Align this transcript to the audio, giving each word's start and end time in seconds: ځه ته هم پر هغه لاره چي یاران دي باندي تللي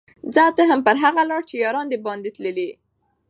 ځه 0.33 0.43
ته 0.57 0.63
هم 0.69 0.79
پر 0.87 0.95
هغه 1.03 1.21
لاره 1.29 1.47
چي 1.49 1.55
یاران 1.63 1.85
دي 1.91 1.97
باندي 2.05 2.31
تللي 2.35 2.69